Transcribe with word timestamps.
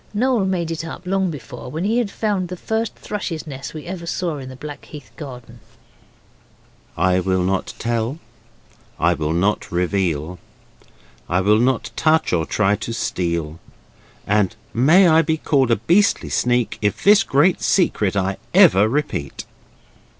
Noel 0.15 0.45
made 0.45 0.71
it 0.71 0.83
up 0.83 1.05
long 1.05 1.29
before, 1.29 1.69
when 1.69 1.83
he 1.83 1.99
had 1.99 2.09
found 2.09 2.47
the 2.47 2.57
first 2.57 2.95
thrush's 2.95 3.45
nest 3.45 3.75
we 3.75 3.85
ever 3.85 4.07
saw 4.07 4.39
in 4.39 4.49
the 4.49 4.55
Blackheath 4.55 5.11
garden: 5.15 5.59
'I 6.97 7.19
will 7.19 7.43
not 7.43 7.75
tell, 7.77 8.17
I 8.99 9.13
will 9.13 9.31
not 9.31 9.71
reveal, 9.71 10.39
I 11.29 11.41
will 11.41 11.59
not 11.59 11.91
touch, 11.95 12.33
or 12.33 12.47
try 12.47 12.75
to 12.77 12.93
steal; 12.93 13.59
And 14.25 14.55
may 14.73 15.07
I 15.07 15.21
be 15.21 15.37
called 15.37 15.69
a 15.69 15.75
beastly 15.75 16.29
sneak, 16.29 16.79
If 16.81 17.03
this 17.03 17.21
great 17.21 17.61
secret 17.61 18.15
I 18.15 18.37
ever 18.55 18.89
repeat. 18.89 19.45